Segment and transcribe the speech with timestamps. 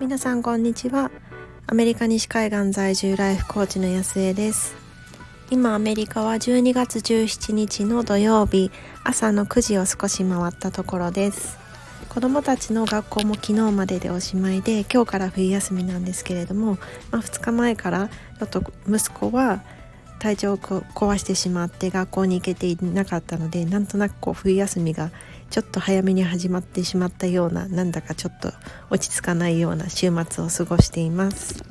[0.00, 1.10] 皆さんこんにちは。
[1.66, 4.74] アメリカ西海岸在住ライフコーチの安江です。
[5.50, 8.70] 今アメリカは12月17日の土曜日。
[9.04, 11.58] 朝の9時を少し回ったところです。
[12.08, 16.78] 子どもたちの学校も昨日まででおしまいで今日から冬休みなんですけれども、
[17.10, 19.62] まあ、2日前からちょっと息子は
[20.20, 25.10] 体調を壊してしまって学校に行けていなかったのでなんとなくこう冬休みが
[25.50, 28.52] ちょっと早めに始まってしまったようななんだかちょっと
[28.90, 31.64] 落ち着かないような週末を過ごしています。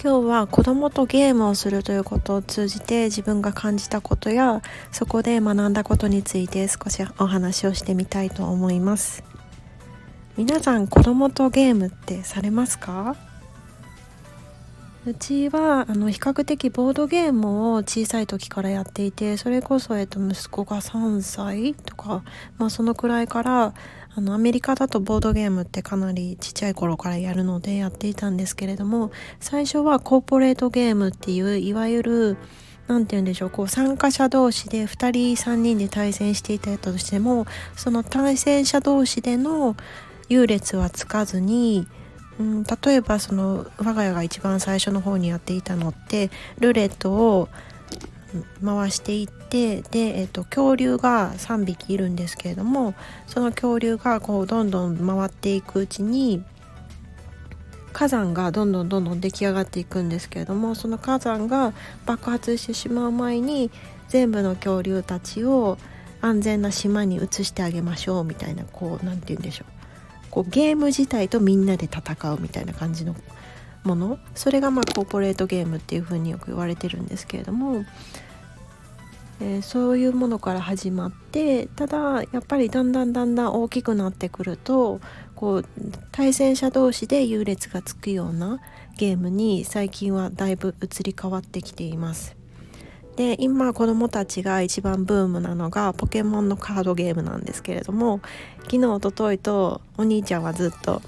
[0.00, 4.62] 今日は子供とゲームをするということを通じて自分が感じたことや
[4.92, 9.24] そこで学んだことについて少しお話をしてみたいと思います。
[10.36, 13.16] 皆さん子供とゲームってされますか？
[15.06, 22.24] うちはあの比較的ボードゲームを小さい時からやっていてそれこそ、えっと、息子が3歳とか、
[22.58, 23.72] まあ、そのくらいから
[24.16, 32.36] あのアメリカだとボードゲームってかなりちっちゃい頃からやるのでやっていたんですけれども最初はコーポレートゲームっていういわゆる
[32.88, 37.46] 何て言うんでしょうこう参加者同士で2人3人で対戦していたとしても
[37.76, 39.76] その対戦者同士での
[40.28, 41.86] 優劣はつかずに
[42.38, 47.48] うん、例えばその我が家が一番最初の方にやっていたのってルーレットを
[48.64, 52.94] 回していってで、えーと、恐竜が3匹いるんですけれども
[53.26, 56.44] その恐竜がこうどんどん回っていくうちに
[57.92, 61.72] 火山がどんどんどんどん出来上がっていくんですけれどもその火山が
[62.04, 63.70] 爆発してしまう前に
[64.08, 65.78] 全部の恐竜たちを
[66.20, 69.75] 安全な島に移してあげましょうみたいなこう何て言うんでしょう。
[70.36, 73.16] こうゲーム自体とみんなで戦うみたいな感じの
[73.84, 77.86] ものそれがまあコーポレートゲームっていう風によく言われてるんですけれども、
[79.40, 85.00] えー、そういうものから始まってただやっぱりだんだんだんだん大きくなってくると
[85.34, 85.64] こう
[86.12, 88.60] 対戦者同士で優劣がつくような
[88.98, 92.36] ゲームに最近はだいぶ移り変わってきています。
[93.16, 98.20] で今子どもたちが一番ブームなのがポケモンのカードゲームなんですけれども
[98.64, 101.00] 昨日おとといとお兄ちゃんはずっと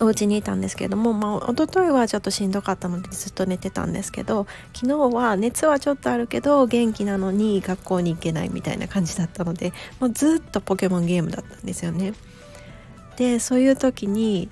[0.00, 12.14] お家にいたんですけれども、まあ、一昨日はちょっとしんどかったのでずっと寝てたんですけど昨日は熱はちょっとあるけど元気なのに学校に行けないみたいな感じだったのでもうずっとポケモンゲームだったんですよね。
[13.16, 14.48] でそういう時に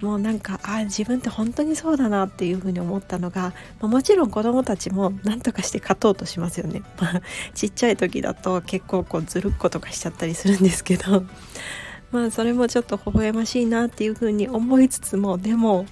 [0.00, 6.82] もうなんかあ自分って本当にそうだなっていうふうに思ったのが、まあ、もちろん子どもたちも何とかして勝とうとしますよね。
[7.00, 7.22] ま、
[7.54, 11.24] ちっちゃい時だと結構こうずるっことかしちゃったりするんですけど
[12.12, 15.86] まあそれもちょっと微笑ましいなっていうふうに思いつつもでも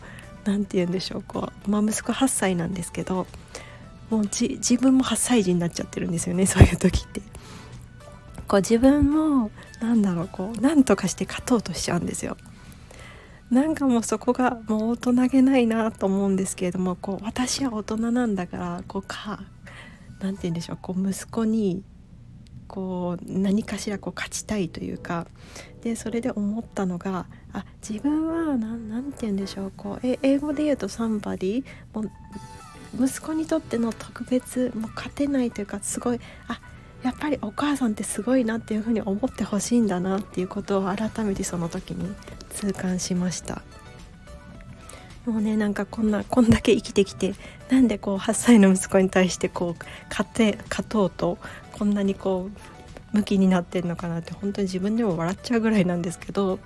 [0.45, 3.27] 何て言うんでしょうこう、まあ、息子8歳なんですけど
[4.11, 7.23] もう自分も8歳児になっちゃってるんですよねそういう時って。
[8.47, 9.51] こう自分も
[9.81, 12.37] なんだろうこう何とかして勝とうとしちゃうんですよ。
[13.51, 19.45] なんかもうそこがもう大人げないなと思うんですけれどもこう私は大人なんだからこうか
[20.21, 21.83] 何て言うんでしょうこう息子に
[22.67, 25.27] こう何かしらこう勝ちたいというか
[25.83, 32.05] でそれで思ったのがあ自分は何て言うんでしょうこう英語で言うとサンバディも
[32.99, 36.61] 息子にとっての特別もう勝てないというかすごいあ
[37.05, 42.15] やっぱりお母さんってすごいなっていうふうに思ってほしいんだなっていうことを改めてその時に
[42.51, 43.63] 痛感しました。
[45.27, 47.35] もうねなんかこんな こんだけ生きてきて
[47.71, 51.39] なんでこう8歳の息子に対してこう勝て勝とうと
[51.73, 52.51] こんなにこ
[53.13, 56.59] う向きになってんのかなって本当に自分でも笑っちゃうぐらいなんですけど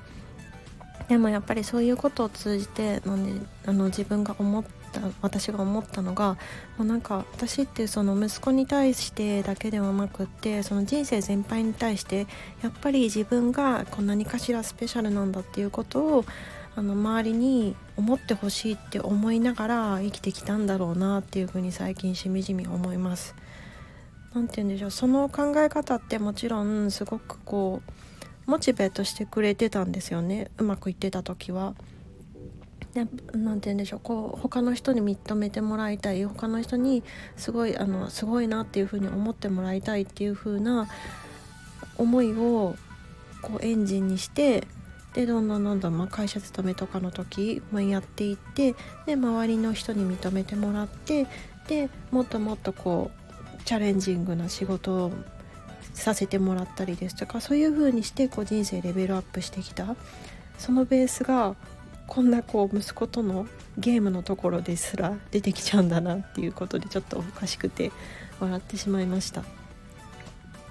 [1.08, 6.36] でもやっぱりそういうことを通じてなんであの自分が思った私が思ったのが
[6.76, 12.26] もうなんか私ってその息子に対してだけではなくってその人生全般に対して
[12.62, 16.24] やっぱり自分がこう何かしらスペシャルなんだっていうことを
[16.76, 23.34] あの周りに思ってほしいって思いながら生きてきたんだろうなっていうふうに最近しみじみ思います。
[24.34, 27.92] なんて言うんでしょうその考え方ってもちろんすごくこう
[28.48, 30.50] モチベートしてくれてたんですよね。
[30.56, 31.74] うまくいってた時は。
[32.94, 34.00] 何て言うんでしょう。
[34.02, 36.24] こう他の人に認めてもらいたい。
[36.24, 37.04] 他の人に
[37.36, 40.88] すごいあのすごいなっていう風に思ってもらいたいっていう風な
[41.98, 42.74] 思いを
[43.42, 44.66] こうエンジンにして
[45.12, 48.74] でどんどんどんどん、まあ、会社勤めとかの時、ま、やっていって
[49.04, 51.26] で周りの人に認めてもらって
[51.66, 53.10] でもっともっとこ
[53.58, 55.12] うチャレンジングな仕事
[55.94, 59.96] させてもらったりですとかそういう風にしてこう人生レベルアップしてきた。
[60.58, 61.54] そのベースが
[62.08, 63.46] こんなこう息子との
[63.76, 67.92] ゲームのところですら出てきちゃうんだなっていうことでちょっとおかしくて
[68.40, 69.44] 笑ってしまいました。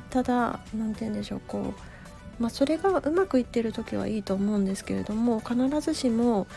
[0.09, 1.73] ただ何て言うんでしょうこ
[2.39, 6.47] う、まあ、それがうまくいってる時はいいと思うんですけれども必ずしも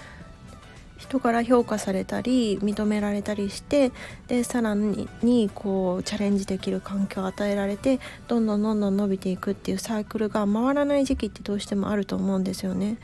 [1.01, 3.91] 人から評価されたり認められたりして
[4.29, 7.99] でさらにこうチャレンジできる環境を与えられて
[8.29, 12.99] どんどんどんどん伸びていくっていうサイクルが回らない時期ってどうしてもあると思うんですよね。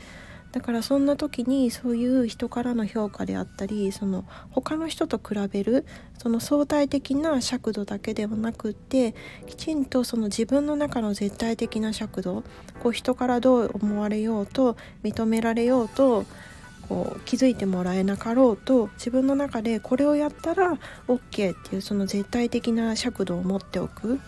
[0.51, 5.85] だからそんな時にそういう人からの評価であったりその他の人と比べる
[6.17, 9.13] その相対的な尺度だけではなくって
[9.45, 12.43] きちんとその自分の中の絶対的な尺度
[12.81, 16.25] こう人からどう思われようと認められようと
[16.89, 24.19] こう気づいてもらえなかろうと自分の中でこれをやったら OK っていうその絶対的な尺度を持っておく。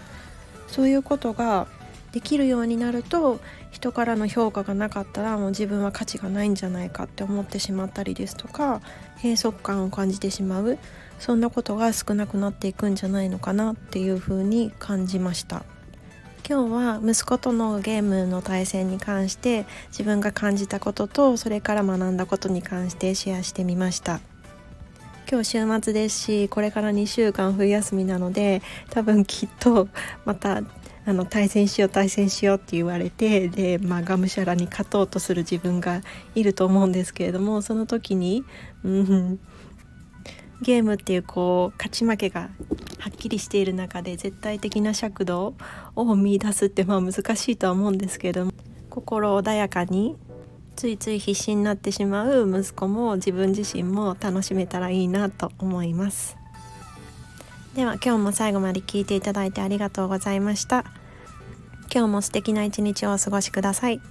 [0.67, 1.67] そういうことが
[2.11, 3.39] できるようになると
[3.71, 8.81] 人からの評価がなかったらもう自分は価値がないんじゃないかって思ってしまったりですとか
[9.17, 10.77] 閉塞感を感じてしまう。
[11.19, 15.65] そんなことが少なくなっていくんじゃないのかなっていうふうに感じました。
[16.49, 24.19] 今日は息子とのゲームの対戦に関して自分が感じたこととそれから学んだことに関してシェアしてみました。
[25.29, 29.89] 今日週末ですしこれから2週間冬休みなので多分きっと
[30.25, 30.63] また
[31.05, 36.01] あの対戦しよう対戦しようって言われてで、まあ、がむしゃらに勝とうとする自分が
[36.33, 38.43] いると思うんですけれどもその時に、
[38.83, 39.39] うん、
[40.61, 42.49] ゲームっていうこう勝ち負けが
[42.99, 45.55] はっきりしている中で絶対的な尺度
[45.95, 48.51] を見出すってまあ難しいとは思うんですけども
[48.89, 50.17] 心穏やかに
[50.75, 56.39] ついつい必死になってしまう息子も自分自身も楽しめたらいいなと思います。
[57.75, 60.85] では今日も最後まで聞いていただいてありがとうございました
[61.93, 64.01] 今日も素敵な一日をお過ごしください